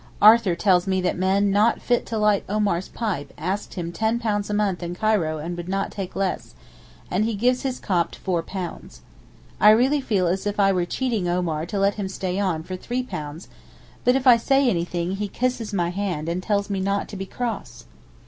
Arthur 0.19 0.55
tells 0.55 0.87
me 0.87 0.99
that 1.01 1.15
men, 1.15 1.51
not 1.51 1.79
fit 1.79 2.07
to 2.07 2.17
light 2.17 2.43
Omar's 2.49 2.87
pipe, 2.89 3.31
asked 3.37 3.75
him 3.75 3.91
£10 3.93 4.49
a 4.49 4.53
month 4.55 4.81
in 4.81 4.95
Cairo 4.95 5.37
and 5.37 5.55
would 5.55 5.69
not 5.69 5.91
take 5.91 6.15
less, 6.15 6.55
and 7.11 7.23
he 7.23 7.35
gives 7.35 7.61
his 7.61 7.79
Copt 7.79 8.17
£4. 8.25 8.99
I 9.59 9.69
really 9.69 10.01
feel 10.01 10.25
as 10.25 10.47
if 10.47 10.59
I 10.59 10.71
were 10.71 10.85
cheating 10.85 11.29
Omar 11.29 11.67
to 11.67 11.77
let 11.77 11.93
him 12.01 12.07
stay 12.09 12.39
on 12.39 12.63
for 12.63 12.75
£3; 12.75 13.47
but 14.03 14.15
if 14.15 14.25
I 14.25 14.37
say 14.37 14.67
anything 14.71 15.17
he 15.17 15.27
kisses 15.27 15.71
my 15.71 15.89
hand 15.91 16.27
and 16.27 16.41
tells 16.41 16.67
me 16.67 16.79
'not 16.79 17.07
to 17.09 17.15
be 17.15 17.27
cross. 17.27 17.85